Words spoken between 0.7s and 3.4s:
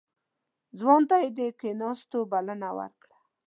ځوان ته يې د کېناستو بلنه ورکړه.